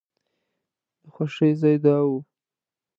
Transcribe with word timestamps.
د 1.01 1.03
خوښۍ 1.13 1.51
ځای 1.61 1.75
دا 1.85 1.97
و. 2.07 2.09